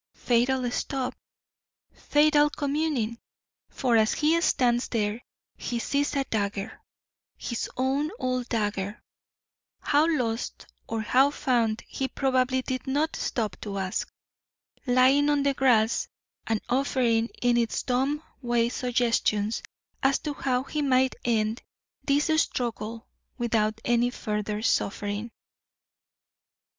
[0.15, 1.13] Fatal stop!
[1.93, 3.19] fatal communing!
[3.69, 5.21] for as he stands there
[5.55, 6.81] he sees a dagger,
[7.37, 9.03] his own old dagger,
[9.79, 14.11] how lost or how found he probably did not stop to ask,
[14.87, 16.07] lying on the grass
[16.47, 19.61] and offering in its dumb way suggestions
[20.01, 21.61] as to how he might end
[22.05, 23.07] this struggle
[23.37, 25.29] without any further suffering.